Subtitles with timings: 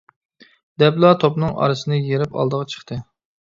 [0.83, 2.99] دەپلا توپنىڭ ئارىسىنى يىرىپ ئالدىغا چىقتى.